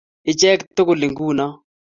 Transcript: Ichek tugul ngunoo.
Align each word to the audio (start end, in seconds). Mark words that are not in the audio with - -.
Ichek 0.31 0.59
tugul 0.75 1.01
ngunoo. 1.11 1.53